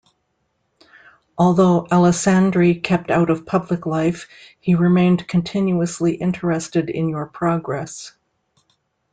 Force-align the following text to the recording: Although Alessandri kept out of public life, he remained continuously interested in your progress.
Although 1.37 1.83
Alessandri 1.91 2.81
kept 2.83 3.11
out 3.11 3.29
of 3.29 3.45
public 3.45 3.85
life, 3.85 4.27
he 4.59 4.73
remained 4.73 5.27
continuously 5.27 6.15
interested 6.15 6.89
in 6.89 7.07
your 7.07 7.27
progress. 7.27 8.11